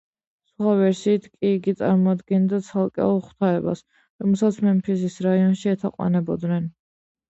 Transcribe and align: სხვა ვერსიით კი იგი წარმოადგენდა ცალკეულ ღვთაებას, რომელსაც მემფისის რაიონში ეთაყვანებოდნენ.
სხვა 0.51 0.71
ვერსიით 0.79 1.27
კი 1.33 1.51
იგი 1.57 1.75
წარმოადგენდა 1.83 2.61
ცალკეულ 2.71 3.23
ღვთაებას, 3.29 3.87
რომელსაც 4.23 4.61
მემფისის 4.69 5.23
რაიონში 5.31 5.75
ეთაყვანებოდნენ. 5.79 6.73